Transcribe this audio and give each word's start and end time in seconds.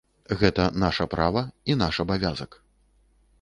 Гэта 0.39 0.63
наша 0.83 1.07
права 1.11 1.43
і 1.73 1.77
наш 1.83 2.01
абавязак. 2.05 2.59